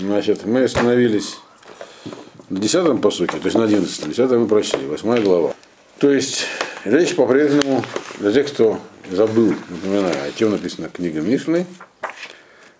[0.00, 1.38] Значит, мы остановились
[2.50, 4.08] на 10 посуке, то есть на 11.
[4.08, 5.54] 10 мы прочли, 8 глава.
[5.98, 6.46] То есть
[6.84, 7.84] речь по-прежнему
[8.20, 8.78] для тех, кто
[9.10, 11.66] забыл, напоминаю, о чем написана книга Мишли.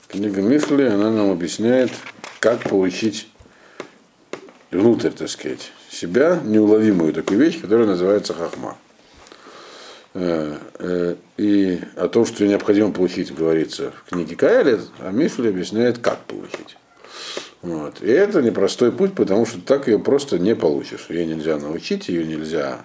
[0.06, 1.90] Книга Мишли, она нам объясняет,
[2.38, 3.28] как получить
[4.70, 8.78] внутрь, так сказать, себя неуловимую такую вещь, которая называется хахма.
[10.14, 15.98] Э, э, и о том, что необходимо получить, говорится в книге Каэля, а Мишель объясняет,
[15.98, 16.76] как получить.
[17.62, 18.00] Вот.
[18.02, 21.06] И это непростой путь, потому что так ее просто не получишь.
[21.08, 22.84] Ее нельзя научить, ее нельзя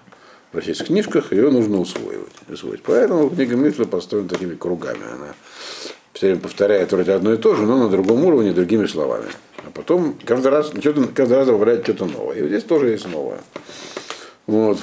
[0.51, 2.33] в книжках, ее нужно усвоивать.
[2.47, 2.83] усвоить.
[2.83, 5.03] Поэтому книга Мишля построена такими кругами.
[5.11, 5.33] Она
[6.13, 9.29] все время повторяет вроде одно и то же, но на другом уровне, другими словами.
[9.57, 12.35] А потом каждый раз, каждый раз добавляет что-то новое.
[12.35, 13.39] И вот здесь тоже есть новое.
[14.45, 14.77] Вот.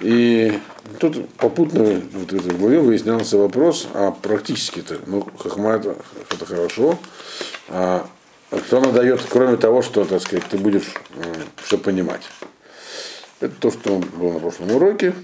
[0.00, 0.52] И
[0.98, 5.96] тут попутно вот в этой главе выяснялся вопрос, а практически-то, ну, хахма это,
[6.30, 6.98] это хорошо,
[7.68, 8.06] а
[8.66, 10.94] что она дает, кроме того, что, так сказать, ты будешь
[11.62, 12.22] все понимать.
[13.40, 15.14] Это то, что было на прошлом уроке.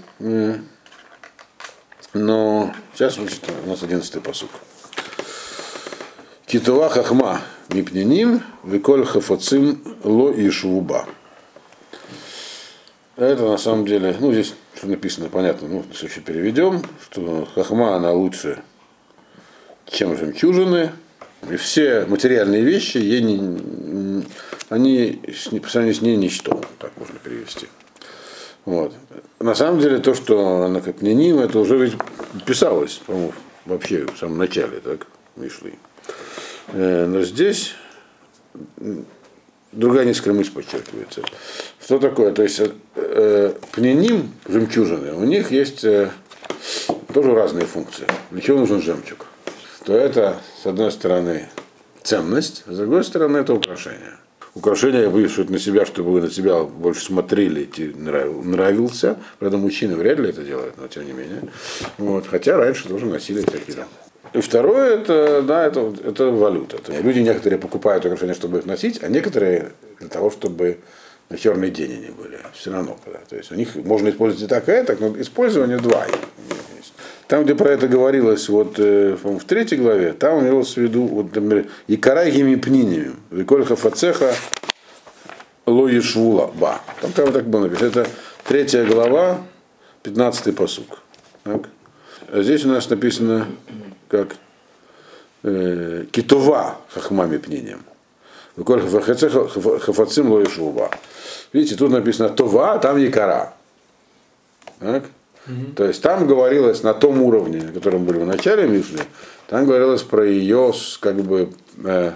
[2.13, 4.49] Но сейчас значит, у нас одиннадцатый посук.
[6.47, 11.05] Китова хахма мипниним, виколь хафацим ло и швуба.
[13.15, 17.97] Это на самом деле, ну здесь что написано, понятно, ну, если еще переведем, что хахма
[17.97, 18.63] она лучше,
[19.85, 20.91] чем жемчужины,
[21.51, 24.23] и все материальные вещи, ей не,
[24.69, 25.21] они
[25.61, 27.67] по сравнению с ней ничто, так можно перевести.
[28.63, 28.93] Вот.
[29.39, 31.95] На самом деле то, что она как ним, это уже ведь
[32.45, 33.33] писалось, по-моему,
[33.65, 35.73] вообще в самом начале, так, Мишлы.
[36.69, 37.73] Э, но здесь
[39.71, 41.21] другая несколько подчеркивается.
[41.83, 42.31] Что такое?
[42.31, 42.61] То есть
[42.95, 46.11] э, пненим, жемчужины, у них есть э,
[47.13, 48.05] тоже разные функции.
[48.31, 49.25] Для чего нужен жемчуг?
[49.85, 51.49] То это, с одной стороны,
[52.03, 54.17] ценность, с другой стороны, это украшение.
[54.55, 59.17] Украшение я это на себя, чтобы на себя больше смотрели, тебе нравился.
[59.37, 61.43] Правда, мужчины вряд ли это делают, но тем не менее.
[61.97, 62.25] Вот.
[62.27, 63.85] Хотя раньше тоже носили такие.
[64.33, 66.77] И второе, это, да, это, это валюта.
[66.77, 70.79] То есть люди некоторые покупают украшения, чтобы их носить, а некоторые для того, чтобы
[71.29, 72.37] на черный день они были.
[72.53, 72.97] Все равно.
[73.05, 73.19] Да.
[73.27, 76.05] То есть у них можно использовать и так, и так, но использование два.
[77.27, 81.35] Там, где про это говорилось вот, э, в третьей главе, там имелось в виду, вот,
[81.35, 84.33] например, и карагими пниними, викольха фацеха
[85.67, 86.81] лоишвула ба.
[87.01, 87.87] Там, там так было написано.
[87.87, 88.07] Это
[88.47, 89.41] третья глава,
[90.03, 91.01] 15-й посук.
[91.43, 91.69] Так.
[92.31, 93.45] А здесь у нас написано
[94.09, 94.35] как
[95.43, 97.83] э, китова хахмами пнением.
[98.57, 100.91] Хафацим лоишуба.
[101.53, 103.53] Видите, тут написано това, а там якора.
[104.79, 105.05] Так?
[105.47, 105.73] Угу.
[105.75, 108.99] То есть там говорилось на том уровне, на котором были в начале Мишли,
[109.47, 111.49] там говорилось про ее, как бы,
[111.83, 112.11] э,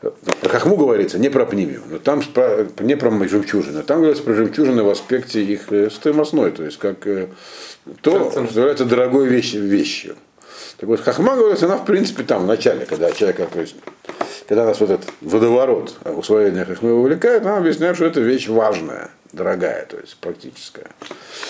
[0.00, 4.34] про хахму говорится, не про пнимию, но там про, не про жемчужины, там говорится про
[4.34, 7.28] жемчужины в аспекте их э, стоимостной, то есть как э,
[8.02, 9.62] то, что является дорогой вещью.
[9.64, 10.16] вещью.
[10.78, 13.74] Так вот, хахма говорится, она в принципе там, в начале, когда человек, то есть,
[14.46, 19.86] когда нас вот этот водоворот усвоения хахмы увлекает, нам объясняют, что это вещь важная, дорогая,
[19.86, 20.86] то есть практическая.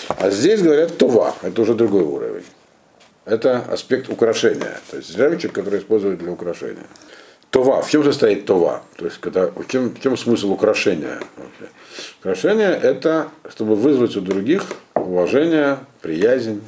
[0.07, 2.45] А здесь говорят това, это уже другой уровень.
[3.25, 6.87] Это аспект украшения, то есть жемчуг, который используют для украшения.
[7.51, 7.81] Това.
[7.81, 8.83] В чем состоит това?
[8.95, 11.19] То есть, когда, в, чем, в чем смысл украшения?
[12.19, 14.63] Украшение это, чтобы вызвать у других
[14.95, 16.61] уважение, приязнь.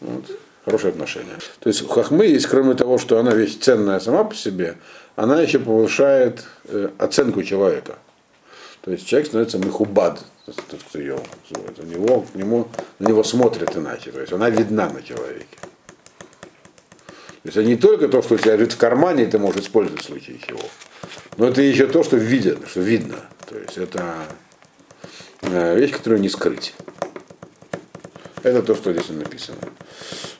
[0.00, 0.24] Вот
[0.64, 1.36] хорошие отношения.
[1.60, 4.76] То есть у хахмы есть, кроме того, что она вещь ценная сама по себе,
[5.16, 7.96] она еще повышает э, оценку человека.
[8.82, 11.18] То есть человек становится мехубад, тот, кто ее
[11.50, 11.78] называет.
[11.78, 12.68] У него, к нему,
[12.98, 14.10] на него смотрят иначе.
[14.10, 15.58] То есть она видна на человеке.
[17.42, 19.62] То есть это не только то, что у тебя лежит в кармане, и ты можешь
[19.62, 20.60] использовать в случае чего.
[21.36, 23.16] Но это еще то, что видно, что видно.
[23.46, 24.14] То есть это
[25.42, 26.74] э, вещь, которую не скрыть.
[28.48, 29.58] Это то, что здесь написано.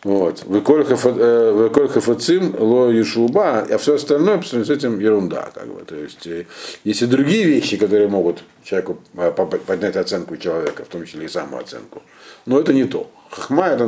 [0.02, 0.42] Вот.
[0.44, 5.50] Выколь хафацим ло ешуба, а все остальное с этим ерунда.
[5.54, 5.84] Как бы.
[5.84, 6.46] То есть, э,
[6.84, 11.28] есть и другие вещи, которые могут человеку э, поднять оценку человека, в том числе и
[11.28, 12.02] самооценку.
[12.46, 13.10] Но это не то.
[13.30, 13.84] Хахма это,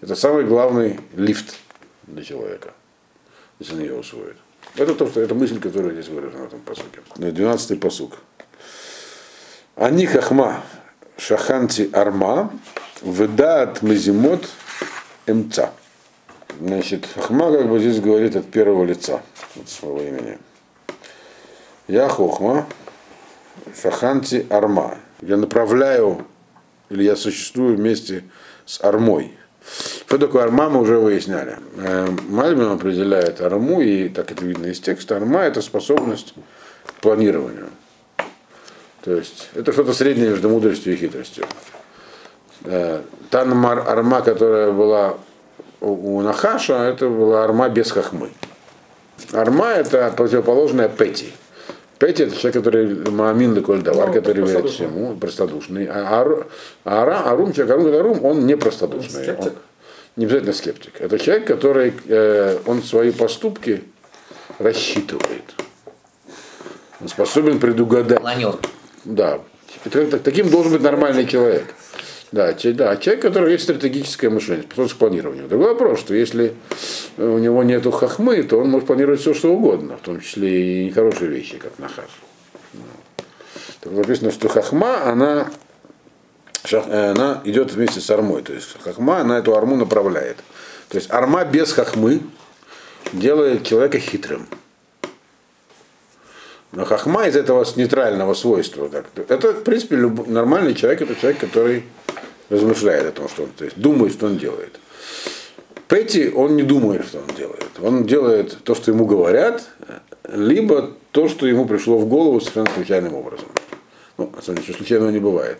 [0.00, 1.54] это самый главный лифт
[2.08, 2.72] для человека,
[3.60, 4.36] если он ее усвоит.
[4.74, 7.00] Это то, что это мысль, которая здесь выражена в этом посуке.
[7.16, 8.18] 12-й посук.
[9.76, 10.64] Они хахма
[11.16, 12.50] шаханти арма,
[13.02, 14.48] выдат мазимот
[15.26, 15.72] МЦА.
[16.60, 19.22] Значит, Хохма как бы здесь говорит от первого лица
[19.56, 20.38] от своего имени.
[21.88, 22.66] Я Хохма,
[23.80, 24.96] Шаханти Арма.
[25.20, 26.26] Я направляю,
[26.90, 28.24] или я существую вместе
[28.66, 29.36] с Армой.
[30.06, 31.56] Что такое арма, мы уже выясняли.
[32.28, 36.34] Мальбим определяет арму, и так это видно из текста, арма это способность
[36.84, 37.68] к планированию.
[39.02, 41.46] То есть это что-то среднее между мудростью и хитростью.
[42.64, 45.16] Та арма, которая была
[45.80, 48.30] у Нахаша, это была арма без хахмы.
[49.32, 51.32] Арма это противоположная Пети.
[51.98, 55.86] Пети это человек, который Маамин Леколь Давар, ну, который верит всему, простодушный.
[55.86, 56.46] А, ар,
[56.84, 59.36] а ара, Арум, человек Арум Арум, он не простодушный.
[59.36, 59.52] Он, он
[60.16, 61.00] не обязательно скептик.
[61.00, 63.84] Это человек, который э, он свои поступки
[64.58, 65.44] рассчитывает.
[67.00, 68.20] Он способен предугадать.
[68.20, 68.56] Планер.
[69.04, 69.40] Да.
[70.22, 71.64] Таким должен быть нормальный человек.
[72.32, 75.48] Да, да, человек, у которого есть стратегическое мышление, способность к.
[75.48, 76.54] Другой вопрос, что если
[77.18, 80.84] у него нет хахмы, то он может планировать все, что угодно, в том числе и
[80.86, 82.08] нехорошие вещи, как нахаш.
[83.80, 85.50] Так написано, что хахма, она,
[86.70, 88.42] э, она идет вместе с армой.
[88.42, 90.38] То есть хахма, она эту арму направляет.
[90.88, 92.20] То есть арма без хахмы
[93.12, 94.48] делает человека хитрым.
[96.70, 98.88] Но хахма из этого нейтрального свойства.
[99.28, 101.84] Это, в принципе, люб, нормальный человек, это человек, который
[102.52, 104.78] размышляет о том, что он, то есть думает, что он делает.
[105.88, 107.70] Петти, он не думает, что он делает.
[107.82, 109.64] Он делает то, что ему говорят,
[110.32, 113.48] либо то, что ему пришло в голову совершенно случайным образом.
[114.18, 115.58] Ну, на самом случайного не бывает.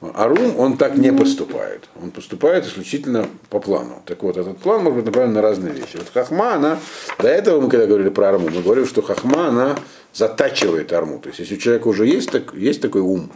[0.00, 1.88] Арум, он так не поступает.
[2.00, 4.00] Он поступает исключительно по плану.
[4.06, 5.96] Так вот, этот план может быть направлен на разные вещи.
[5.96, 6.78] Вот хахма, она,
[7.18, 9.76] до этого мы когда говорили про арму, мы говорили, что хахма, она
[10.12, 11.18] затачивает арму.
[11.18, 13.32] То есть, если у человека уже есть, так, есть такой ум,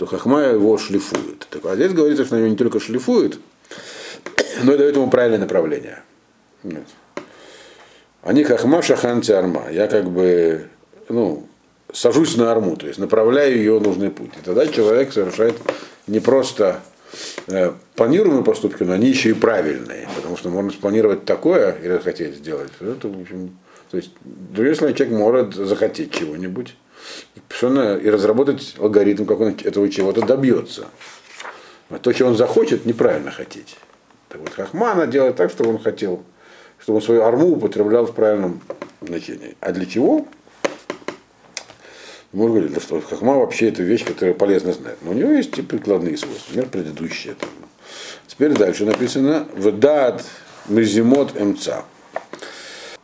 [0.00, 1.46] то хахма его шлифует.
[1.50, 3.38] Так, а здесь говорится, что она его не только шлифует,
[4.62, 6.02] но и дает ему правильное направление.
[6.62, 6.84] Нет.
[8.22, 9.70] Они хахма шаханти арма.
[9.70, 10.68] Я как бы,
[11.10, 11.46] ну,
[11.92, 14.30] сажусь на арму, то есть направляю ее в нужный путь.
[14.40, 15.56] И тогда человек совершает
[16.06, 16.80] не просто
[17.48, 20.08] э, планируемые поступки, но они еще и правильные.
[20.16, 22.72] Потому что можно спланировать такое или захотеть сделать.
[22.80, 23.58] Это, в общем,
[23.90, 26.74] то есть, другой человек может захотеть чего-нибудь
[27.62, 30.86] и разработать алгоритм, как он этого чего-то добьется.
[31.90, 33.76] А то, что он захочет, неправильно хотеть.
[34.28, 36.22] Так вот, Хахмана делает так, чтобы он хотел,
[36.78, 38.60] чтобы он свою арму употреблял в правильном
[39.00, 39.56] значении.
[39.60, 40.26] А для чего?
[42.32, 44.98] Мы говорили, что хахма вообще это вещь, которая полезно знать.
[45.02, 47.34] Но у него есть и прикладные свойства, например, предыдущие.
[47.34, 47.48] Там.
[48.28, 50.24] Теперь дальше написано «Вдат
[50.68, 51.84] мезимот мца».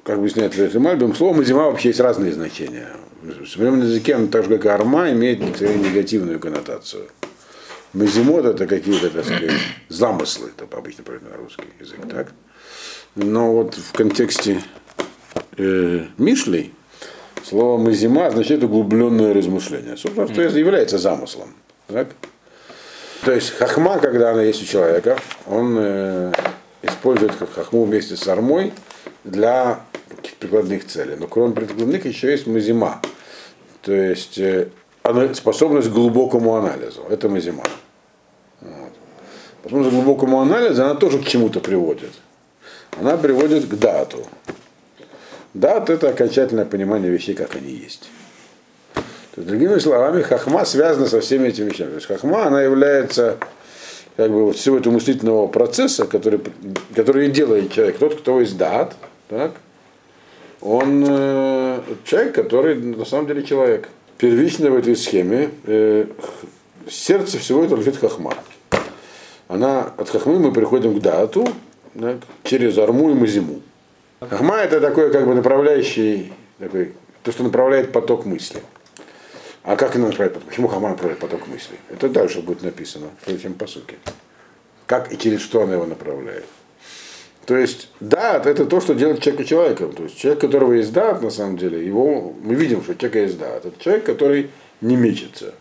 [0.05, 2.87] Как объясняет Мальбим, слово мазима вообще есть разные значения.
[3.27, 7.09] В современном языке оно так же, как и арма, имеет негативную коннотацию.
[7.93, 9.53] Мазимот это какие-то, так сказать,
[9.89, 12.33] замыслы, это обычно на русский язык, так?
[13.15, 14.63] Но вот в контексте
[15.57, 16.75] э, Мишлей
[17.43, 19.97] слово мазима означает углубленное размышление.
[19.97, 21.55] Собственно, что является замыслом.
[21.89, 22.09] Так?
[23.25, 26.33] То есть хахма, когда она есть у человека, он э,
[26.83, 28.73] использует хахму вместе с армой
[29.25, 29.81] для
[30.39, 31.17] прикладных целей.
[31.19, 33.01] Но кроме прикладных еще есть мазима.
[33.87, 34.67] То есть э,
[35.35, 37.03] способность к глубокому анализу.
[37.09, 37.63] Это мазима.
[38.61, 38.93] Вот.
[39.61, 42.11] Способность к глубокому анализу, она тоже к чему-то приводит.
[42.99, 44.27] Она приводит к дату.
[45.55, 48.11] Дат это окончательное понимание вещей, как они есть.
[48.95, 51.91] То есть, другими словами, хахма связана со всеми этими вещами.
[51.91, 53.39] То есть хахма, она является
[54.17, 56.41] как бы вот всего этого мыслительного процесса, который,
[56.97, 58.97] который делает человек, тот, кто есть дат,
[59.29, 59.53] так,
[60.61, 63.89] он э, человек, который на самом деле человек.
[64.19, 66.07] Первично в этой схеме э,
[66.89, 68.35] сердце всего это лежит хахма.
[69.49, 71.47] Она, от хахмы мы приходим к дату
[71.95, 73.61] да, через арму и мазиму.
[74.21, 78.63] Хахма это такой как бы направляющий, такой, то, что направляет поток мысли.
[79.63, 80.49] А как она направляет поток?
[80.49, 81.77] Почему хахма направляет поток мысли?
[81.91, 83.97] Это дальше будет написано в следующем посуке.
[84.87, 86.47] Как и через что она его направляет.
[87.47, 89.93] То есть дат это то, что делает человека человеком.
[89.93, 93.39] То есть человек, которого есть дат, на самом деле, его, мы видим, что человек есть
[93.39, 93.65] дат.
[93.65, 94.51] Это человек, который
[94.81, 95.55] не мечется.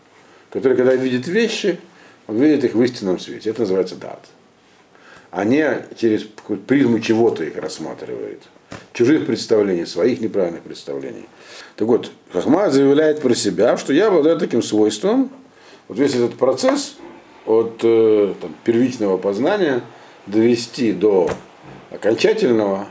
[0.50, 1.78] Который, когда видит вещи,
[2.26, 3.50] он видит их в истинном свете.
[3.50, 4.26] Это называется дат.
[5.30, 6.24] А не через
[6.66, 8.42] призму чего-то их рассматривает.
[8.92, 11.26] Чужих представлений, своих неправильных представлений.
[11.76, 15.30] Так вот, Хахма заявляет про себя, что я обладаю таким свойством,
[15.86, 16.96] вот весь этот процесс
[17.44, 19.82] от э, там, первичного познания
[20.26, 21.30] довести до
[21.90, 22.88] окончательного,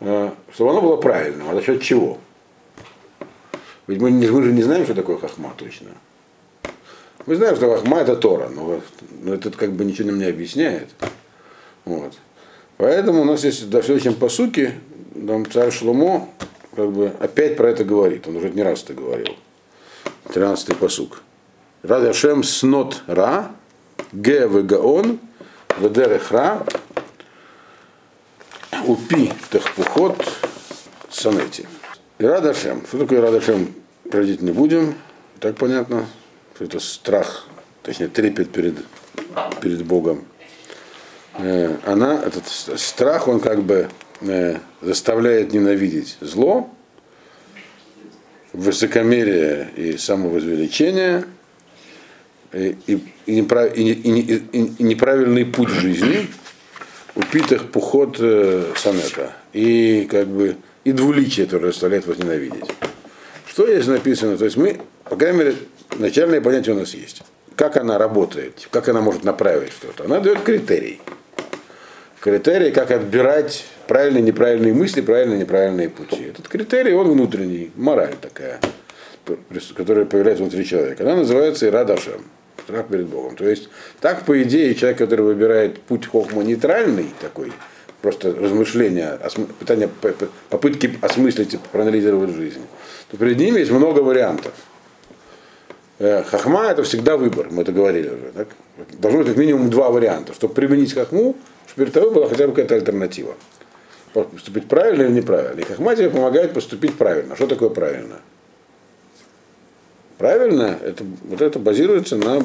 [0.00, 1.48] э, чтобы оно было правильным.
[1.50, 2.18] А за счет чего?
[3.86, 5.88] Ведь мы, мы же не знаем, что такое хахма точно.
[7.26, 8.80] Мы знаем, что хахма это Тора, но,
[9.22, 10.88] но это как бы ничего нам не объясняет.
[11.84, 12.12] Вот.
[12.76, 14.74] Поэтому у нас есть в следующем посуке,
[15.26, 16.28] там царь Шломо
[16.74, 18.26] как бы опять про это говорит.
[18.26, 19.36] Он уже не раз это говорил.
[20.26, 21.22] 13-й посук.
[21.82, 23.50] Радашем снот ра,
[24.12, 25.18] ге вегаон,
[25.78, 26.64] ведерех ра,
[28.86, 30.16] упи тахпухот
[31.10, 31.66] санети.
[32.18, 32.84] Ирадашем.
[32.86, 33.74] Что такое Ирадашем?
[34.10, 34.94] Пройдить не будем.
[35.40, 36.06] Так понятно,
[36.54, 37.46] что это страх,
[37.82, 38.76] точнее трепет перед,
[39.60, 40.24] перед Богом.
[41.38, 43.88] Э, она, этот страх, он как бы
[44.20, 46.70] э, заставляет ненавидеть зло,
[48.52, 51.24] высокомерие и самовозвеличение,
[52.52, 56.28] и, и, и, неправ, и, и, и, и неправильный путь жизни,
[57.14, 62.64] упитых пухот э, сонета, и как бы и двуличие, которое заставляет вас ненавидеть.
[63.46, 64.36] Что здесь написано?
[64.36, 65.54] То есть мы, по крайней мере,
[65.98, 67.22] начальное понятие у нас есть.
[67.54, 70.04] Как она работает, как она может направить что-то.
[70.04, 71.00] Она дает критерий.
[72.20, 76.24] Критерий, как отбирать правильные неправильные мысли, правильные неправильные пути.
[76.24, 78.58] Этот критерий, он внутренний, мораль такая,
[79.76, 81.02] которая появляется внутри человека.
[81.02, 82.24] Она называется Ирадашем,
[82.62, 83.36] страх перед Богом.
[83.36, 83.68] То есть,
[84.00, 87.52] так, по идее, человек, который выбирает путь хохма нейтральный такой,
[88.00, 89.18] просто размышления,
[89.58, 89.88] пытания,
[90.50, 92.62] попытки осмыслить и проанализировать жизнь,
[93.10, 94.52] то перед ними есть много вариантов.
[95.98, 98.32] Э, хахма это всегда выбор, мы это говорили уже.
[98.34, 98.48] Так?
[98.98, 100.34] Должно быть как минимум два варианта.
[100.34, 103.34] Чтобы применить хахму, чтобы перед тобой была хотя бы какая-то альтернатива
[104.12, 105.60] поступить правильно или неправильно.
[105.60, 107.34] И Хахма тебе помогает поступить правильно.
[107.36, 108.20] Что такое правильно?
[110.22, 112.40] Правильно, это, вот это базируется на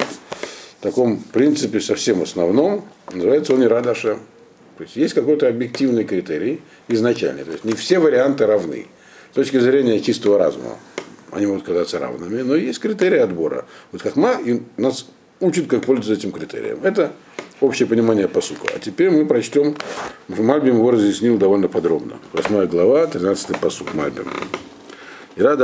[0.80, 4.18] таком принципе совсем основном, называется он Ирадашем.
[4.78, 7.44] То есть есть какой-то объективный критерий изначально.
[7.44, 8.88] То есть не все варианты равны.
[9.30, 10.76] С точки зрения чистого разума
[11.30, 13.64] они могут казаться равными, но есть критерии отбора.
[13.92, 14.34] Вот Хахма
[14.76, 15.06] нас
[15.38, 16.80] учит, как пользоваться этим критерием.
[16.82, 17.12] Это
[17.60, 18.72] общее понимание посука.
[18.74, 19.76] А теперь мы прочтем,
[20.26, 22.16] Мальбим его разъяснил довольно подробно.
[22.32, 24.26] Восьмая глава, 13 посук Мальбим.
[25.36, 25.60] Ирад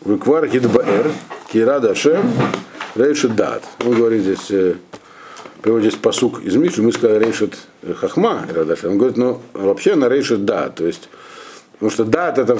[0.00, 1.10] Выквар Гидбаэр,
[1.52, 2.30] Кирад Ашем,
[2.94, 3.62] Рейшит Дат.
[3.84, 4.74] Он говорит здесь, э,
[5.62, 7.58] приводит здесь посук из Мишли, мы сказали Рейшит
[7.96, 8.92] Хахма, Ирад Ашем.
[8.92, 11.08] Он говорит, ну вообще на Рейшит Дат, то есть
[11.78, 12.58] Потому что дат это,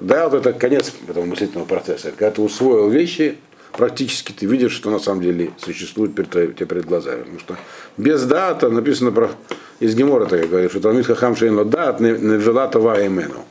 [0.00, 2.10] дат это конец этого мыслительного процесса.
[2.10, 3.38] Когда ты усвоил вещи,
[3.70, 7.20] практически ты видишь, что на самом деле существует перед, тебе перед глазами.
[7.20, 7.56] Потому что
[7.96, 9.30] без дата написано про
[9.78, 13.44] из Гемора так говорит, что Талмит Хахам Шейно дат не вела това имену.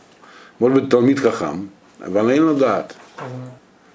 [0.59, 2.97] Может быть, Талмит Хахам, Ванейно дат.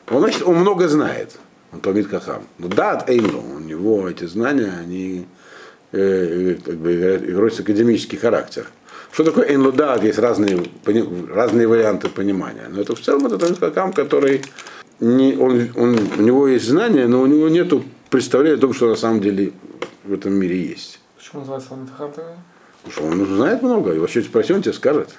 [0.08, 1.38] Он, значит, он много знает,
[1.72, 2.42] он Талмит Хахам.
[2.58, 5.26] Но дат Эйно, у него эти знания, они
[5.92, 8.66] э, как бы играют академический характер.
[9.12, 10.02] Что такое Эйнлудат?
[10.02, 10.62] Есть разные,
[11.32, 12.68] разные варианты понимания.
[12.68, 14.42] Но это в целом это Талмит Хахам, который
[15.00, 17.72] не, он, он, у него есть знания, но у него нет
[18.10, 19.52] представления о том, что на самом деле
[20.04, 21.00] в этом мире есть.
[21.16, 25.10] Почему называется он Потому что он знает много, и вообще спроси, он тебе скажет.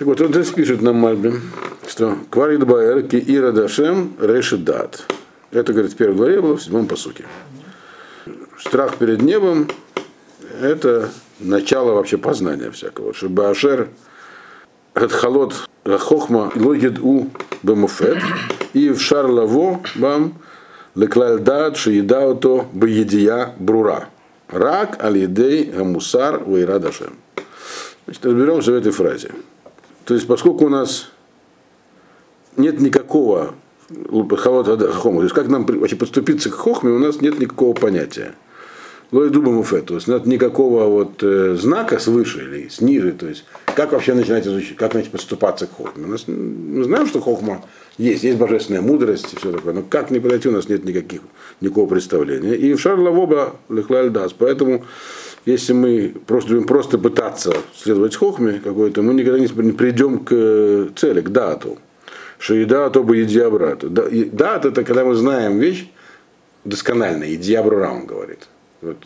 [0.00, 1.42] Так вот, он здесь пишет нам Мальбим,
[1.86, 5.04] что Кварид Баэр ки Ира Дашем Решидат.
[5.50, 7.26] Это, говорит, в первой главе было в седьмом посуке.
[8.58, 9.68] Страх перед небом–
[10.62, 13.12] это начало вообще познания всякого.
[13.12, 13.90] Шибаашер
[14.94, 17.28] Хатхалот Хохма Логид У
[17.62, 18.22] Бемуфет
[18.72, 20.32] и в Шарлаво Бам
[20.94, 24.08] Леклальдад Шиедаото Баедия Брура.
[24.48, 27.18] Рак Алидей Гамусар Вайрадашем.
[28.06, 29.32] Значит, разберемся в этой фразе.
[30.10, 31.12] То есть, поскольку у нас
[32.56, 33.54] нет никакого
[34.38, 38.34] холода хохма, то есть как нам вообще подступиться к хохме, у нас нет никакого понятия.
[39.12, 43.44] Лой дуба муфе, то есть нет никакого вот э, знака свыше или сниже, то есть
[43.76, 46.06] как вообще начинать изучить, как начать подступаться к хохме.
[46.06, 47.64] У нас, мы знаем, что хохма
[47.96, 51.20] есть, есть божественная мудрость и все такое, но как не подойти, у нас нет никаких,
[51.60, 52.56] никакого представления.
[52.56, 54.84] И в Шарлавоба лехлальдас, поэтому
[55.46, 61.20] если мы просто будем просто пытаться следовать хохме какой-то, мы никогда не придем к цели,
[61.20, 61.78] к дату.
[62.38, 63.90] Шаида, то бы идиабрату.
[63.90, 65.90] Дат это когда мы знаем вещь
[66.64, 68.48] досконально, идиабрура он говорит.
[68.80, 68.96] Вот.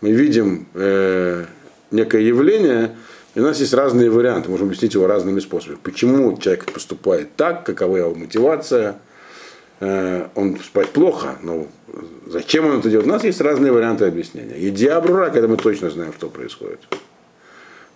[0.00, 1.46] Мы видим э,
[1.90, 2.94] некое явление,
[3.34, 5.78] и у нас есть разные варианты, можем объяснить его разными способами.
[5.82, 8.94] Почему человек поступает так, какова его мотивация, э,
[9.80, 11.66] он спать плохо, но
[12.26, 13.08] зачем он это делает?
[13.08, 14.56] У нас есть разные варианты объяснения.
[14.56, 16.80] И диабрура, когда мы точно знаем, что происходит.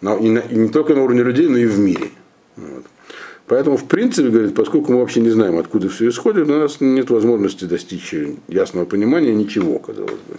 [0.01, 2.11] Но и, на, и не только на уровне людей, но и в мире.
[2.57, 2.85] Вот.
[3.47, 7.11] Поэтому, в принципе, говорит, поскольку мы вообще не знаем, откуда все исходит, у нас нет
[7.11, 8.15] возможности достичь
[8.47, 10.37] ясного понимания ничего, казалось бы.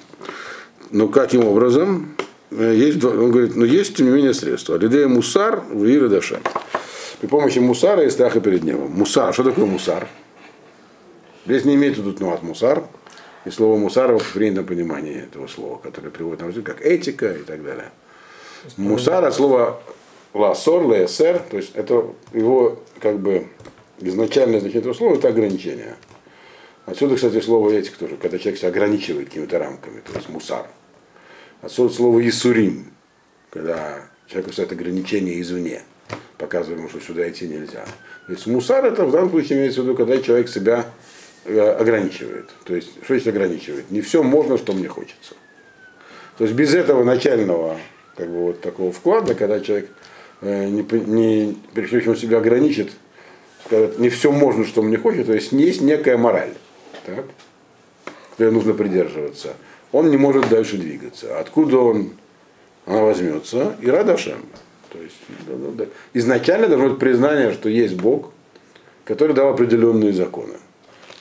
[0.91, 2.15] Но каким образом?
[2.51, 4.77] Э, есть, он говорит, но есть, тем не менее, средства.
[4.77, 6.39] Лидея мусар в Ира Даша.
[7.19, 8.91] При помощи мусара и страха перед небом.
[8.91, 9.34] Мусар.
[9.34, 10.08] Что такое мусар?
[11.50, 12.84] Здесь не имеется тут ну, от мусар.
[13.44, 17.41] И слово мусар в принятом понимании этого слова, которое приводит на русский как этика и
[17.41, 17.89] так далее.
[18.77, 19.82] Мусар от слова
[20.36, 23.48] ласор, лесер, то есть это его как бы
[24.00, 25.96] изначальное значение этого слова это ограничение.
[26.86, 30.68] Отсюда, кстати, слово этик тоже, когда человек себя ограничивает какими-то рамками, то есть мусар.
[31.63, 32.94] Отсюда слово Исурим,
[33.50, 35.82] когда человеку стоят ограничения извне,
[36.38, 37.86] показывая ему, что сюда идти нельзя.
[38.27, 40.86] То есть мусар это в данном случае имеется в виду, когда человек себя
[41.46, 42.50] ограничивает.
[42.65, 43.91] То есть, что значит ограничивает?
[43.91, 45.36] Не все можно, что мне хочется.
[46.38, 47.77] То есть без этого начального
[48.15, 49.89] как бы вот такого вклада, когда человек
[50.41, 52.91] э, не, не прежде себя ограничит,
[53.65, 56.53] скажет, не все можно, что мне хочется, то есть есть некая мораль,
[57.05, 57.25] так,
[58.31, 59.53] которой нужно придерживаться.
[59.91, 61.39] Он не может дальше двигаться.
[61.39, 62.12] Откуда он
[62.89, 63.75] она возьмется?
[63.81, 64.46] И Радашем.
[64.91, 65.15] То есть
[65.48, 65.86] да, да, да.
[66.13, 68.31] изначально должно быть признание, что есть Бог,
[69.05, 70.55] который дал определенные законы.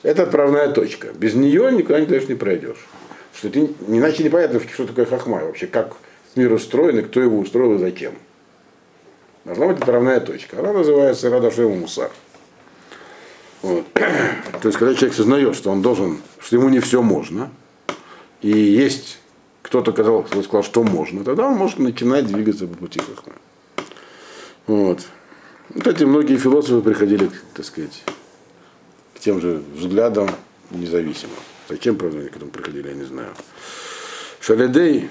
[0.03, 1.07] Это отправная точка.
[1.13, 2.85] Без нее никуда дальше не пройдешь.
[3.35, 5.95] Что ты, иначе непонятно, что такое хахма вообще, как
[6.35, 8.13] мир устроен и кто его устроил и зачем.
[9.45, 10.59] Должна быть отправная точка.
[10.59, 12.11] Она называется Радашем Мусар.
[13.61, 13.85] Вот.
[13.93, 17.49] То есть, когда человек сознает, что он должен, что ему не все можно,
[18.41, 19.19] и есть
[19.61, 23.33] кто-то сказал, кто сказал, что можно, тогда он может начинать двигаться по пути Хахма.
[24.67, 25.01] Вот.
[25.75, 28.03] Кстати, многие философы приходили, так сказать,
[29.19, 30.29] тем же взглядам
[30.71, 31.33] независимо.
[31.67, 33.29] Зачем, правда, они к этому приходили, я не знаю.
[34.41, 35.09] Шаледей,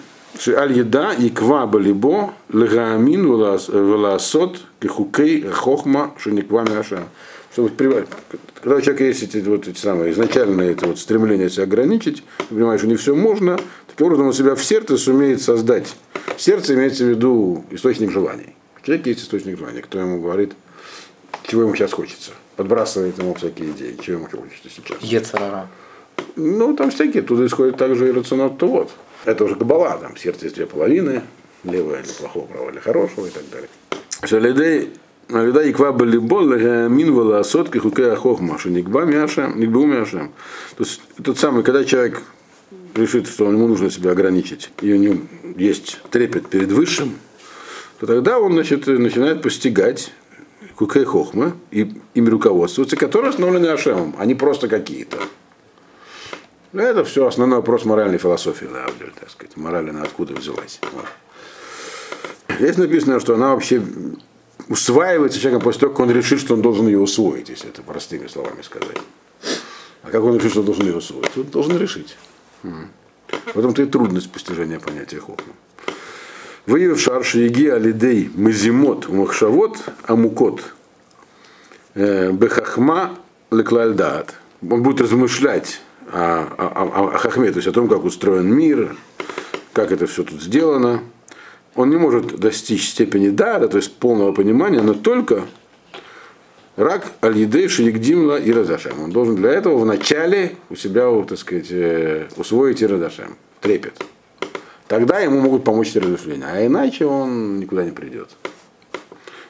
[0.49, 7.05] Аль-Еда и Ква Балибо, Легаамин Веласот, Кехукей Хохма, Шениква Мяша.
[7.53, 12.23] Чтобы, когда у человека есть эти, вот, эти самые изначальные это вот, стремления себя ограничить,
[12.51, 15.97] понимаешь, что не все можно, таким образом он себя в сердце сумеет создать.
[16.37, 18.55] Сердце имеется в виду источник желаний.
[18.81, 20.53] У человека есть источник желаний, кто ему говорит,
[21.49, 22.33] чего ему сейчас хочется.
[22.57, 24.99] Подбрасывает ему всякие идеи, чего ему хочется сейчас.
[25.01, 25.69] Ецарара.
[26.37, 28.91] Ну, там всякие, туда исходит также и рационал, то вот.
[29.25, 31.23] Это уже кабала, там сердце есть две половины,
[31.65, 33.69] левое для плохого, правое для хорошего и так далее.
[34.25, 34.91] Шалидей
[35.31, 36.55] Алида иква балибол
[36.89, 40.33] мин вала сотки хукея хохма, что никба мяшем, никбу мяшем.
[40.77, 42.23] То есть тот самый, когда человек
[42.95, 45.17] решит, что ему нужно себя ограничить, и у него
[45.57, 47.19] есть трепет перед высшим,
[48.01, 50.13] то тогда он значит, начинает постигать
[50.79, 55.19] кукей хохмы и ими руководствуются, которые основаны Ашемом, а не просто какие-то.
[56.73, 58.87] Это все основной вопрос моральной философии, да,
[59.19, 59.57] так сказать.
[59.57, 60.79] Мораль она откуда взялась.
[60.93, 61.07] Вот.
[62.59, 63.83] Здесь написано, что она вообще
[64.69, 68.29] усваивается человеком после того, как он решит, что он должен ее усвоить, если это простыми
[68.29, 68.99] словами сказать.
[70.05, 71.37] А как он решит, что он должен ее усвоить?
[71.37, 72.17] Он должен решить.
[72.63, 75.55] В этом-то и трудность постижения понятия хохма.
[76.69, 80.63] Выявив шарши еги алидей мезимот махшавот амукот
[81.95, 83.19] э, бехахма
[83.51, 84.35] леклальдат.
[84.63, 85.81] Он будет размышлять
[86.13, 88.95] о, о, о, о хахме, то есть о том, как устроен мир,
[89.73, 91.03] как это все тут сделано
[91.75, 95.47] он не может достичь степени дара, то есть полного понимания, но только
[96.77, 99.01] рак аль-едей шиегдимла и радашем.
[99.01, 104.05] Он должен для этого вначале у себя, так сказать, э, усвоить и радашем, трепет.
[104.89, 108.31] Тогда ему могут помочь эти размышления, а иначе он никуда не придет.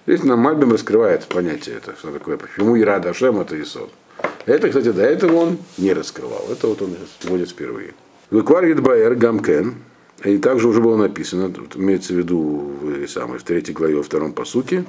[0.07, 3.90] Здесь нам Мальбим раскрывает понятие это, что такое, почему и радашем это Исод.
[4.46, 6.46] Это, кстати, до этого он не раскрывал.
[6.51, 7.94] Это вот он вводит впервые.
[8.31, 9.77] Выквар Гидбаэр Гамкен,
[10.24, 14.33] и также уже было написано, имеется в виду в, самой, в третьей главе, во втором
[14.33, 14.85] посуке,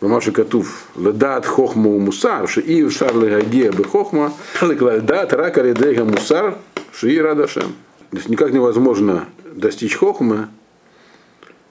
[0.00, 6.56] Мамаши Катув, Ледат Хохма у Мусар, Шиив Шарлы Гагия бы Хохма, Ледат Рака Ледега Мусар,
[6.92, 7.74] Шии Радашем.
[8.10, 10.48] То есть никак невозможно достичь Хохмы,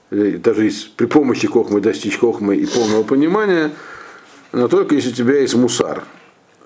[0.10, 3.72] даже есть, при помощи Хохмы достичь Хохмы и полного понимания,
[4.52, 6.04] но только если у тебя есть Мусар.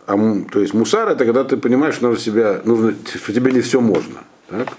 [0.08, 0.17] А,
[0.51, 3.82] то есть Мусар это когда ты понимаешь, что, нужно себя, нужно, что тебе не все
[3.82, 4.23] можно.
[4.47, 4.69] Так?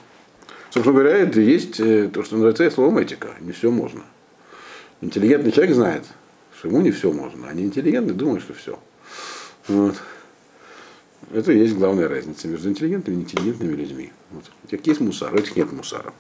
[0.71, 3.29] Собственно говоря, это есть э, то, что называется словом этика.
[3.41, 4.03] Не все можно.
[5.01, 6.05] Интеллигентный человек знает,
[6.59, 8.79] что ему не все можно, а не интеллигентный думает, что все.
[9.69, 9.97] Вот.
[11.33, 14.13] Это и есть главная разница между интеллигентными и неинтеллигентными людьми.
[14.31, 14.45] Вот.
[14.65, 16.13] У тех есть мусар, у этих нет мусара.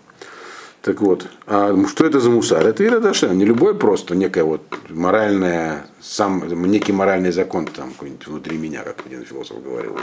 [0.86, 2.64] Так вот, а что это за мусар?
[2.64, 3.36] Это Ирадашем.
[3.36, 9.04] Не любой просто некая вот моральная, сам, некий моральный закон там какой-нибудь внутри меня, как
[9.04, 9.98] один философ говорил.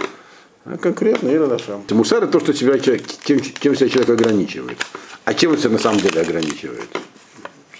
[0.66, 1.86] А конкретно Ирадашам.
[1.92, 3.00] Мусар это то, что тебя, кем,
[3.40, 4.78] кем себя человек ограничивает.
[5.24, 6.90] А чем он себя на самом деле ограничивает?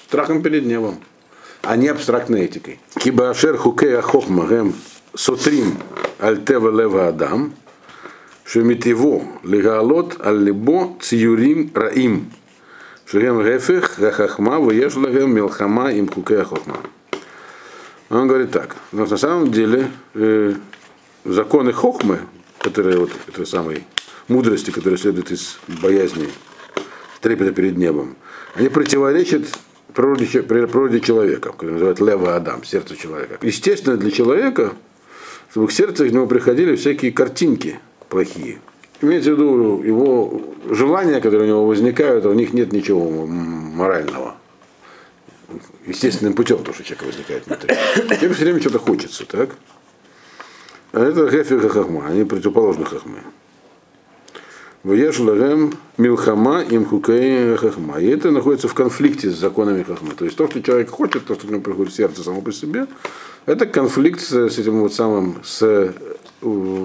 [0.08, 0.98] Страхом перед небом,
[1.62, 2.80] а не абстрактной этикой.
[2.96, 4.74] Кибашер хукея хохма гэм
[5.14, 5.78] сотрим
[6.20, 7.54] альтева лева адам,
[8.46, 12.32] шемитиво легалот аль-либо циюрим раим,
[13.06, 16.78] шегем гефех гахахма вееш лагем милхама им хукея хохма.
[18.10, 20.54] Он говорит так, но на самом деле э,
[21.26, 22.20] законы хохмы,
[22.60, 23.86] которые вот этой самой
[24.28, 26.30] мудрости, которая следует из боязни,
[27.22, 28.16] трепета перед небом,
[28.56, 29.46] они противоречат
[29.94, 33.40] природе, природе человека, который называют лева Адам, сердце человека.
[33.42, 34.74] Естественно, для человека,
[35.52, 38.60] чтобы к сердцу к нему приходили всякие картинки плохие.
[39.04, 44.36] Имеется в виду его желания, которые у него возникают, а у них нет ничего морального.
[45.86, 47.76] естественным путем, то, что человек возникает внутри.
[47.96, 49.50] Человеку все время что-то хочется, так?
[50.94, 53.24] А это гефи и хахма, они противоположны хахме.
[54.84, 58.00] Ваешлагем милхама им хукей хахма.
[58.00, 60.14] И это находится в конфликте с законами хахмы.
[60.14, 62.88] То есть то, что человек хочет, то, что к нему приходит сердце само по себе,
[63.46, 65.92] это конфликт с этим вот самым, с э,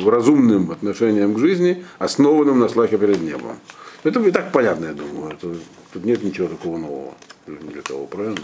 [0.06, 3.56] разумным отношением к жизни, основанным на слахе перед небом.
[4.04, 5.32] Это и так понятно, я думаю.
[5.32, 5.54] Это,
[5.92, 7.14] тут нет ничего такого нового
[7.46, 8.40] для того, правильно?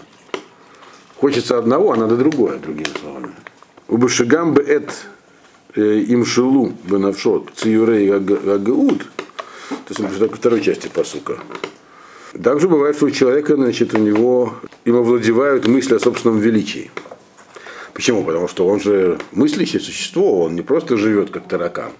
[1.16, 3.30] Хочется одного, а надо другое, другими словами.
[3.88, 5.06] Убашигам бы эт
[5.74, 9.06] э, им шелу бы навшот циюрей агаут,
[9.68, 11.38] то есть во второй части посука.
[12.42, 16.90] Также бывает, что у человека, значит, у него им овладевают мысли о собственном величии.
[17.94, 18.24] Почему?
[18.24, 21.92] Потому что он же мыслящее существо, он не просто живет как таракан.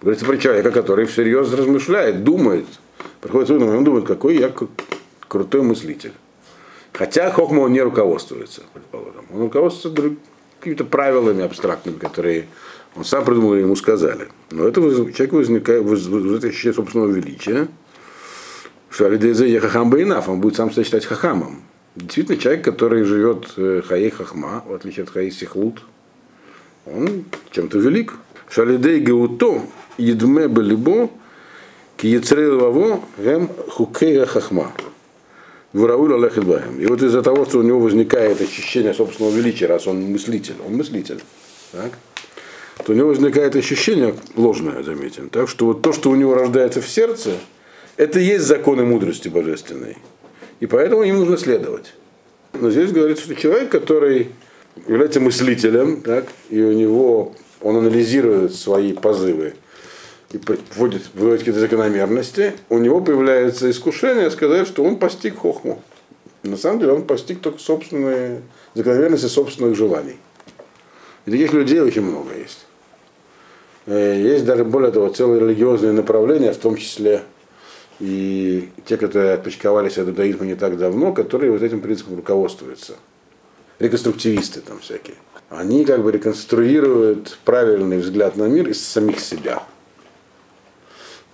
[0.00, 2.66] Говорится про человека, который всерьез размышляет, думает.
[3.20, 4.52] Приходит он, он думает, какой я
[5.28, 6.12] крутой мыслитель.
[6.92, 9.24] Хотя Хохма он не руководствуется, предположим.
[9.32, 10.16] Он руководствуется
[10.58, 12.46] какими-то правилами абстрактными, которые
[12.94, 14.28] он сам придумал и ему сказали.
[14.50, 17.68] Но это человек возникает, вызывает ощущение собственного величия,
[18.90, 21.62] что Алидезе Хахам Бейнаф, он будет сам себя считать хахамом.
[21.94, 25.82] Действительно, человек, который живет э, Хаей Хахма, в отличие от Хаей Сихлут,
[26.86, 28.14] он чем-то велик.
[28.48, 29.62] Шалидей Геуто,
[29.98, 31.10] Едме Белибо,
[31.96, 34.72] Киецрей Лававо, Гем Хукея Хахма.
[35.72, 36.78] Вурауль Алехет Бахем.
[36.80, 40.76] И вот из-за того, что у него возникает ощущение собственного величия, раз он мыслитель, он
[40.76, 41.20] мыслитель,
[41.72, 41.92] так,
[42.84, 45.30] то у него возникает ощущение ложное, заметим.
[45.30, 47.38] Так что вот то, что у него рождается в сердце,
[47.96, 49.96] это и есть законы мудрости божественной.
[50.62, 51.92] И поэтому им нужно следовать.
[52.52, 54.30] Но здесь говорится, что человек, который
[54.86, 59.54] является мыслителем, так, и у него он анализирует свои позывы
[60.30, 60.40] и
[60.76, 65.82] вводит, вводит какие-то закономерности, у него появляется искушение сказать, что он постиг хохму.
[66.44, 68.42] На самом деле он постиг только собственные
[68.76, 70.18] закономерности собственных желаний.
[71.26, 72.66] И таких людей очень много есть.
[73.86, 77.22] Э, есть даже более того целые религиозные направления, в том числе
[78.00, 82.94] и те, которые отпочковались от иудаизма не так давно, которые вот этим принципом руководствуются.
[83.78, 85.16] Реконструктивисты там всякие.
[85.48, 89.62] Они как бы реконструируют правильный взгляд на мир из самих себя.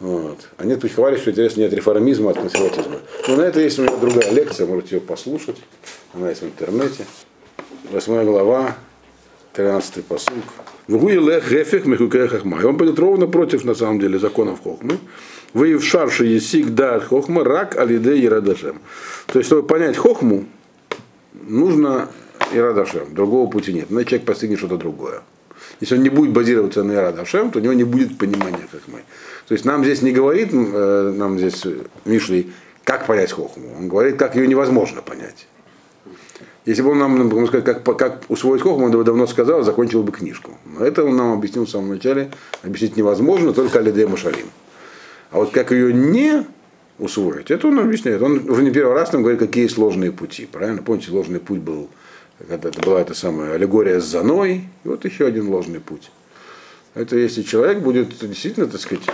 [0.01, 0.49] Вот.
[0.57, 3.01] Они отпочковались, что интересно не от реформизма, а от консерватизма.
[3.27, 5.57] Но на это есть у меня другая лекция, можете ее послушать.
[6.15, 7.05] Она есть в интернете.
[7.91, 8.77] Восьмая глава,
[9.55, 10.35] 13 посук.
[10.87, 12.61] Вгуилех гефих мехукея хахма.
[12.61, 14.99] И он пойдет ровно против, на самом деле, законов хохмы.
[15.55, 18.81] Вы в шарше есик да хохма рак алиде и радашем.
[19.27, 20.45] То есть, чтобы понять хохму,
[21.33, 22.09] нужно
[22.53, 23.15] и радашем.
[23.15, 23.87] Другого пути нет.
[23.91, 25.23] Иначе человек постигнет что-то другое.
[25.81, 29.03] Если он не будет базироваться на Ирадашем, то у него не будет понимания хохмы.
[29.47, 31.65] То есть нам здесь не говорит, э, нам здесь
[32.05, 32.53] Мишли,
[32.85, 33.77] как понять хохму.
[33.79, 35.47] Он говорит, как ее невозможно понять.
[36.65, 40.03] Если бы он нам, можно сказать, как, как усвоить хохму, он бы давно сказал, закончил
[40.03, 40.59] бы книжку.
[40.67, 42.31] Но это он нам объяснил в самом начале,
[42.63, 44.47] объяснить невозможно, только Алидея Машалим.
[45.31, 46.47] А вот как ее не
[46.99, 48.23] усвоить, это он объясняет.
[48.23, 50.47] Он уже не первый раз нам говорит, какие сложные пути.
[50.47, 50.83] Правильно?
[50.83, 51.89] Помните, ложный путь был,
[52.49, 56.11] это была эта самая аллегория с заной, и вот еще один ложный путь.
[56.95, 59.05] Это если человек будет действительно, так сказать,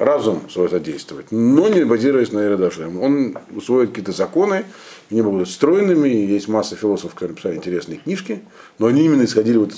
[0.00, 3.00] разум свой задействовать, но не базируясь на Ирадашем.
[3.00, 4.64] Он усвоит какие-то законы,
[5.10, 8.40] они будут стройными, есть масса философов, которые написали интересные книжки,
[8.78, 9.74] но они именно исходили, вот,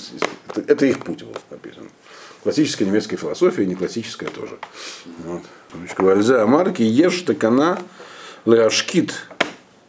[0.55, 1.83] это, их путь вот, написан.
[2.43, 4.57] Классическая немецкая философия, не классическая тоже.
[5.25, 5.41] Вот.
[5.97, 7.79] Вальза Марки ешь такана
[8.45, 9.13] леашкит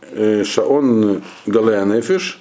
[0.03, 2.41] э, шаон галея нефиш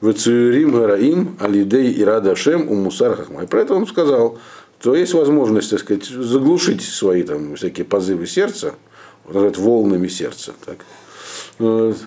[0.00, 3.42] вецюрим гараим алидей и радашем у мусар хахма.
[3.42, 4.38] И про это он сказал,
[4.80, 8.74] то есть возможность, так сказать, заглушить свои там всякие позывы сердца,
[9.24, 10.78] вот волнами сердца, так,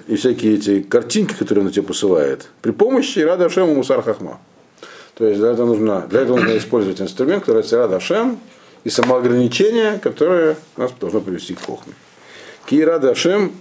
[0.07, 4.39] и всякие эти картинки, которые он тебе посылает, при помощи Рада Ашема Мусар Хахма.
[5.15, 8.39] То есть для этого нужно, для этого нужно использовать инструмент, который называется Рада Ашем,
[8.83, 11.93] и самоограничение, которое нас должно привести к Хохме.
[12.65, 13.53] Ки Рада Ашем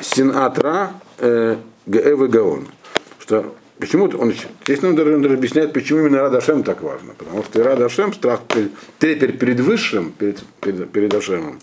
[0.00, 2.68] Синатра э, Гаэвы Гаон.
[3.18, 4.32] Что Почему он
[4.64, 7.14] здесь нам даже, объясняет, почему именно Рад Ашем так важно.
[7.18, 8.42] Потому что Рад Ашем, страх,
[9.00, 11.58] трепер перед высшим, перед, перед, перед Ашемом,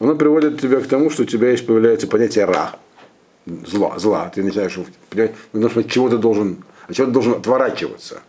[0.00, 2.76] оно приводит тебя к тому, что у тебя есть появляется понятие Ра,
[3.66, 4.32] зла, зла.
[4.34, 4.78] Ты начинаешь
[5.52, 8.22] понимать, что чего ты должен, от чего ты должен отворачиваться.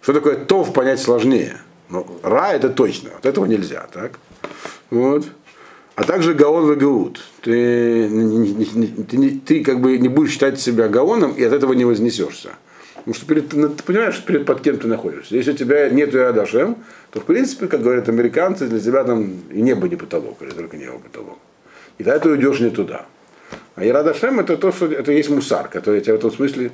[0.00, 1.58] Что такое тов понять сложнее.
[1.90, 4.18] Но Ра это точно, от этого нельзя, так?
[4.90, 5.24] Вот.
[5.94, 7.20] А также Гаон Вагаут.
[7.42, 8.08] Ты,
[9.10, 12.50] ты, ты как бы не будешь считать себя Гаоном и от этого не вознесешься.
[12.94, 15.34] Потому что перед, ну, ты понимаешь, перед под кем ты находишься.
[15.34, 16.76] Если у тебя нет Иадашем,
[17.10, 20.76] то в принципе, как говорят американцы, для тебя там и небо не потолок, или только
[20.76, 21.38] небо потолок.
[21.96, 23.06] И тогда ты уйдешь не туда.
[23.76, 26.70] А Ирадашем это то, что это есть мусар, который тебя в этом смысле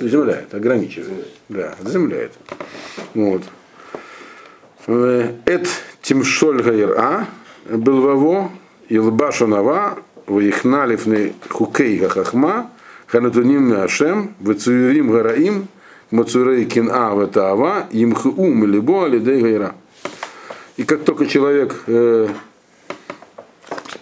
[0.00, 1.28] приземляет, ограничивает.
[1.50, 2.32] Да, заземляет.
[3.14, 3.42] Вот.
[4.86, 5.68] Эт
[6.00, 7.26] Тимшоль Гаира,
[7.68, 8.50] Белваво,
[8.88, 12.70] Илбашонава, Ваихналифны Хукей Хахахма,
[13.06, 15.68] Ханатуним Миашем, Вецуирим Гараим,
[16.10, 19.74] Мацурей Кина Ватаава, Имхум Либо Алидей Гайра.
[20.78, 22.28] И как только человек э,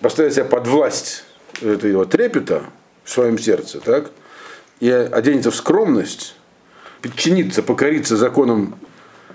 [0.00, 1.24] поставит себя под власть
[1.60, 2.62] этого трепета
[3.02, 4.12] в своем сердце, так,
[4.80, 6.36] и оденется в скромность,
[7.02, 8.74] подчиниться, покориться законам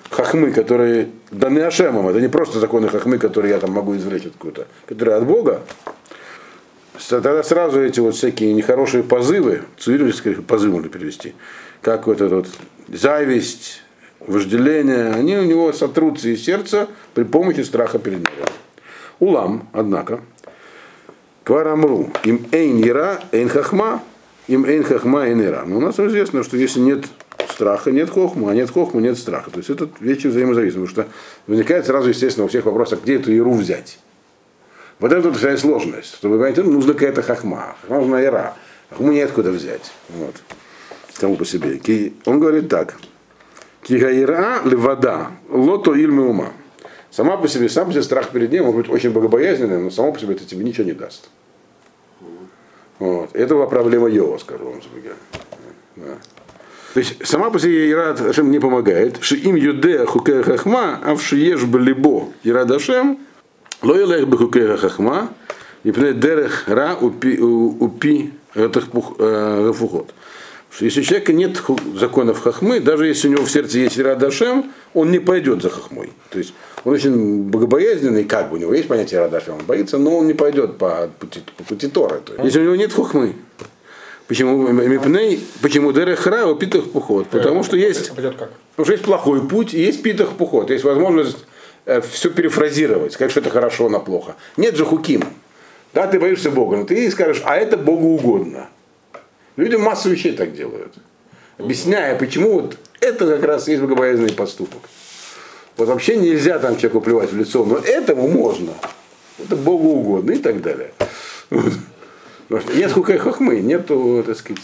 [0.10, 4.68] хахмы, которые даны Ашемом, это не просто законы хахмы, которые я там могу извлечь откуда-то,
[4.86, 5.62] которые от Бога,
[7.10, 11.34] тогда сразу эти вот всякие нехорошие позывы, цивилизские позывы можно перевести,
[11.82, 12.48] как вот этот вот
[12.88, 13.82] зависть,
[14.20, 18.50] вожделение, они у него сотрутся из сердца при помощи страха перед миром.
[19.20, 20.22] Улам, однако,
[21.44, 24.02] кварамру, им эйн ира, эйн хахма,
[24.48, 25.64] им эйн хахма, эйн ира.
[25.66, 27.06] Но у нас известно, что если нет
[27.50, 29.52] страха, нет хохма, а нет хохма, нет страха.
[29.52, 31.14] То есть это вещи взаимозависимы, потому что
[31.48, 34.00] возникает сразу, естественно, у всех вопрос, а где эту иру взять?
[35.00, 36.16] Вот это вот вся сложность.
[36.16, 37.76] Чтобы понять, нужна какая-то хахма.
[37.82, 38.54] Хахма нужна ира.
[38.90, 39.92] Хахму неоткуда взять.
[40.10, 40.36] Вот.
[41.20, 41.80] Тому по себе.
[42.26, 42.96] Он говорит так.
[43.82, 46.54] Кигаира левада, лото ильмы ума.
[47.12, 50.14] Сама по себе, сам по себе страх перед ним может быть очень богобоязненным, но само
[50.14, 51.30] по себе это тебе ничего не даст.
[53.04, 53.36] Вот.
[53.36, 54.82] Это была проблема Йова, скажу вам.
[55.98, 56.18] Да.
[56.94, 59.18] То есть сама по себе Ират Ашем не помогает.
[59.20, 63.20] Что им юдея хукея хахма, а в шиеш балибо Ират Ашем,
[63.82, 65.34] ло елех бы хукея хахма,
[65.84, 70.14] и пне дерех ра упи, упи гафухот.
[70.76, 71.62] Что если у человека нет
[71.96, 76.12] законов хахмы, даже если у него в сердце есть Ирадашем, он не пойдет за хахмой.
[76.32, 80.18] То есть он очень богобоязненный, как бы у него есть понятие Ирадашем, он боится, но
[80.18, 82.22] он не пойдет по пути, по пути Торы.
[82.26, 83.36] То есть, если у него нет хахмы,
[84.26, 87.28] Почему Мипней, почему Дерехра у питах пухот?
[87.28, 90.70] Потому что есть, потому что есть плохой путь и есть питах пухот.
[90.72, 91.38] Есть возможность
[91.86, 94.36] э, все перефразировать, сказать, что это хорошо, на плохо.
[94.56, 95.26] Нет же хуким.
[95.94, 98.70] Да, ты боишься Бога, но ты скажешь, а это Богу угодно.
[99.56, 100.94] Люди массу вещей так делают.
[101.58, 104.82] Объясняя, почему вот это как раз есть богобоязненный поступок.
[105.78, 108.74] Вот вообще нельзя там человеку плевать в лицо, но этому можно.
[109.40, 110.94] Это Богу угодно и так далее.
[112.76, 114.62] Нет хукай хохмы, нету, так сказать,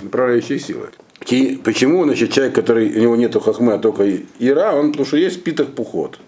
[0.00, 0.88] направляющей силы.
[1.64, 5.42] Почему, значит, человек, который, у него нету хохмы, а только ира, он, потому что есть
[5.42, 6.18] питах пухот.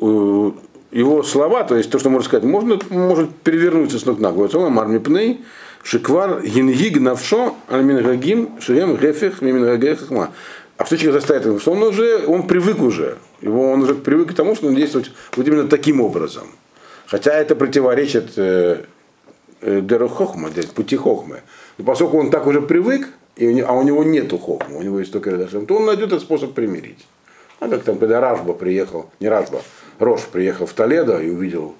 [0.00, 4.58] Его слова, то есть то, что можно сказать, можно, может перевернуться с ног на голову.
[4.58, 5.44] Он мармипней,
[5.82, 10.32] Шиквар гингиг навшо альмингагим шием гефих мимингагехахма.
[10.76, 13.18] А что человек заставит Что он уже, он привык уже.
[13.40, 16.48] Его, он уже привык к тому, что он действует вот именно таким образом.
[17.06, 18.84] Хотя это противоречит э,
[19.60, 21.40] э, Деру Хохма, пути Хохмы.
[21.78, 25.12] Но поскольку он так уже привык, и, а у него нету Хохма, у него есть
[25.12, 27.06] только Редашем, то он найдет этот способ примирить.
[27.60, 29.62] А как там, когда Ражба приехал, не Ражба,
[29.98, 31.74] Рош приехал в Толедо и увидел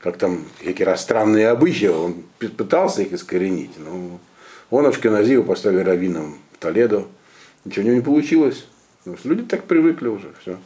[0.00, 4.18] как там какие странные обычаи, он пытался их искоренить, но
[4.70, 7.04] он Ашкеназию поставили раввином в Толедо,
[7.64, 8.66] ничего у него не получилось.
[9.00, 10.58] Потому что люди так привыкли уже, все.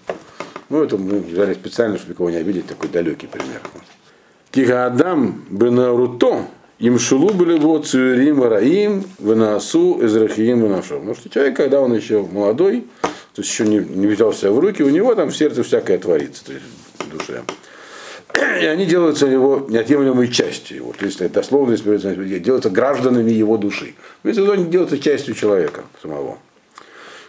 [0.69, 3.61] Ну, это мы взяли специально, чтобы никого не обидеть, такой далекий пример.
[4.51, 6.47] Кига Адам Бенаруто,
[6.79, 10.99] им шулу были вот цуирим раим, выносу израхиим выношел.
[10.99, 14.59] Потому что человек, когда он еще молодой, то есть еще не, не взял себя в
[14.59, 16.65] руки, у него там в сердце всякое творится, то есть
[16.99, 17.43] в душе
[18.35, 20.93] и они делаются его неотъемлемой частью его.
[20.99, 23.95] То есть это дословно делаются гражданами его души.
[24.23, 26.39] То есть они делаются частью человека самого.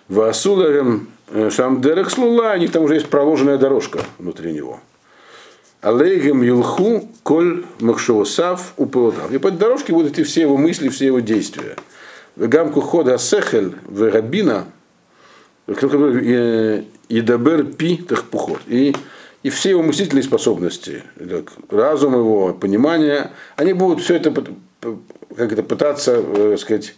[0.08, 4.80] В Асуларем э, Шамдерек Слула, у них там уже есть проложенная дорожка внутри него.
[5.82, 9.32] Алейгем Юлху Коль Махшоусав Упылотав.
[9.32, 11.76] И по этой дорожке будут идти все его мысли, все его действия.
[12.36, 14.65] Вегамку хода Сехель Вегабина
[15.68, 18.62] Идабер Пи Тахпухот.
[18.68, 18.96] И
[19.45, 21.03] и все его мыслительные способности,
[21.69, 24.34] разум его, понимание, они будут все это
[25.38, 26.95] как это пытаться, э, сказать,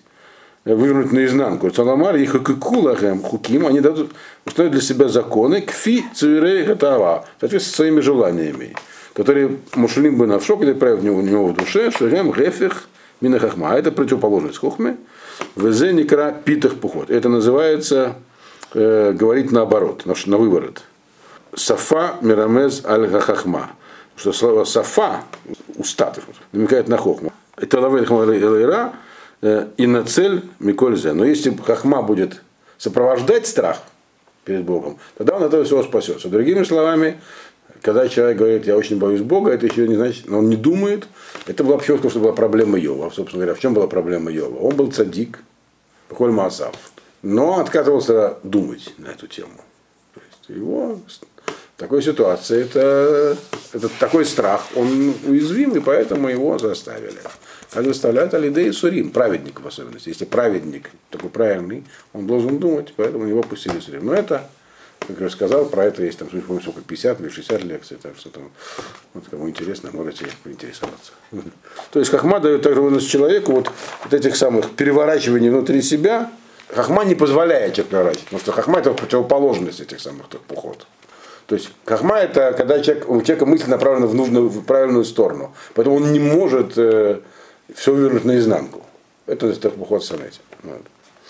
[0.63, 1.69] вывернуть наизнанку.
[1.73, 4.11] Саламар и хакикулахем хуким, они дадут,
[4.45, 8.75] установят для себя законы, кфи цивирей гатава, соответственно, своими желаниями,
[9.11, 12.87] которые мушлим бы навшо, которые правят в него, у него в душе, что гем гефих
[13.19, 13.75] минахахма.
[13.75, 14.95] Это противоположность хохме.
[15.57, 17.09] Везе некра питах пухот.
[17.09, 18.15] Это называется
[18.73, 20.85] э, говорить наоборот, на, на выворот.
[21.57, 23.71] Сафа Мирамез Аль Хахахма.
[24.15, 25.23] Что слово Сафа,
[25.75, 26.13] уста,
[26.51, 27.33] намекает на хохму.
[27.55, 28.93] Это лавель Хмалайра
[29.41, 31.13] э, и на цель Микользе.
[31.13, 32.41] Но если хахма будет
[32.77, 33.81] сопровождать страх
[34.45, 36.29] перед Богом, тогда он от этого всего спасется.
[36.29, 37.19] Другими словами,
[37.81, 41.07] Когда человек говорит, я очень боюсь Бога, это еще не значит, но он не думает.
[41.45, 43.11] Это была потому, что была проблема Йова.
[43.11, 44.57] Собственно говоря, в чем была проблема Йова?
[44.59, 45.43] Он был цадик,
[46.09, 46.75] Холь Маасав,
[47.21, 49.61] но отказывался думать на эту тему.
[50.13, 50.99] То есть его
[51.77, 53.37] в такой ситуации это,
[53.71, 57.19] это такой страх, он уязвим, и поэтому его заставили.
[57.71, 60.09] Как заставляют Алидей Сурим, праведник в особенности.
[60.09, 64.07] Если праведник такой правильный, он должен думать, поэтому его пустили Сурим.
[64.07, 64.49] Но это
[65.07, 68.29] как я сказал, про это есть там, помню, сколько, 50 или 60 лекций, так что
[68.31, 68.49] там,
[69.13, 71.11] вот кому интересно, можете поинтересоваться.
[71.91, 73.71] То есть Хахма дает также возможность человеку вот,
[74.03, 76.31] вот этих самых переворачиваний внутри себя,
[76.69, 80.87] Хахма не позволяет переворачивать, потому что Хахма это противоположность этих самых тухпухот.
[81.47, 85.53] То есть Хахма это когда человек, у человека мысль направлена в, нужную, в правильную сторону.
[85.73, 87.21] Поэтому он не может э,
[87.73, 88.81] все вернуть наизнанку.
[89.25, 90.39] Это тухпухот санете.
[90.63, 90.81] Вот.